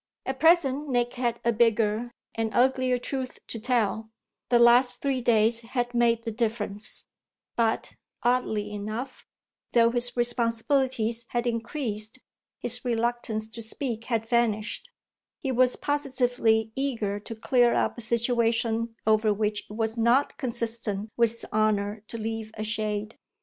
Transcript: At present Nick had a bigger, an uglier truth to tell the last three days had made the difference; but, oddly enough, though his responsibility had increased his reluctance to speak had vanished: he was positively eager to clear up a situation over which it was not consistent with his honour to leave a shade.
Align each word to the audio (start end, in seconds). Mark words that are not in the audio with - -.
At 0.25 0.39
present 0.39 0.89
Nick 0.89 1.13
had 1.13 1.39
a 1.45 1.53
bigger, 1.53 2.11
an 2.33 2.51
uglier 2.53 2.97
truth 2.97 3.37
to 3.45 3.59
tell 3.59 4.09
the 4.49 4.57
last 4.57 4.99
three 4.99 5.21
days 5.21 5.61
had 5.61 5.93
made 5.93 6.23
the 6.23 6.31
difference; 6.31 7.05
but, 7.55 7.93
oddly 8.23 8.71
enough, 8.73 9.27
though 9.73 9.91
his 9.91 10.17
responsibility 10.17 11.13
had 11.27 11.45
increased 11.45 12.17
his 12.57 12.83
reluctance 12.83 13.47
to 13.49 13.61
speak 13.61 14.05
had 14.05 14.27
vanished: 14.27 14.89
he 15.37 15.51
was 15.51 15.75
positively 15.75 16.71
eager 16.75 17.19
to 17.19 17.35
clear 17.35 17.75
up 17.75 17.95
a 17.95 18.01
situation 18.01 18.95
over 19.05 19.31
which 19.31 19.65
it 19.69 19.73
was 19.73 19.97
not 19.97 20.35
consistent 20.39 21.11
with 21.15 21.29
his 21.29 21.45
honour 21.53 22.01
to 22.07 22.17
leave 22.17 22.49
a 22.55 22.63
shade. 22.63 23.19